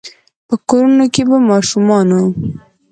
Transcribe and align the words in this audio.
په 0.47 0.55
کورونو 0.69 1.05
کې 1.13 1.23
به 1.29 1.37
ماشومانو، 1.49 2.21